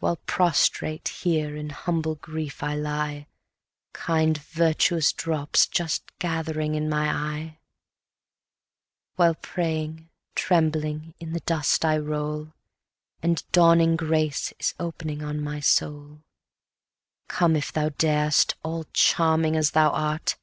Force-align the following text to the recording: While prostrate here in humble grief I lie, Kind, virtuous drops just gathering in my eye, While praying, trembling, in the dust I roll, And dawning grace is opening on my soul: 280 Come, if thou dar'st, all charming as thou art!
While 0.00 0.16
prostrate 0.26 1.08
here 1.08 1.56
in 1.56 1.70
humble 1.70 2.16
grief 2.16 2.62
I 2.62 2.74
lie, 2.74 3.26
Kind, 3.94 4.36
virtuous 4.36 5.14
drops 5.14 5.66
just 5.66 6.02
gathering 6.18 6.74
in 6.74 6.90
my 6.90 7.08
eye, 7.08 7.58
While 9.16 9.34
praying, 9.34 10.10
trembling, 10.34 11.14
in 11.20 11.32
the 11.32 11.40
dust 11.40 11.86
I 11.86 11.96
roll, 11.96 12.52
And 13.22 13.42
dawning 13.50 13.96
grace 13.96 14.52
is 14.58 14.74
opening 14.78 15.22
on 15.24 15.40
my 15.40 15.60
soul: 15.60 16.20
280 17.28 17.28
Come, 17.30 17.56
if 17.56 17.72
thou 17.72 17.88
dar'st, 17.96 18.54
all 18.62 18.84
charming 18.92 19.56
as 19.56 19.70
thou 19.70 19.88
art! 19.92 20.36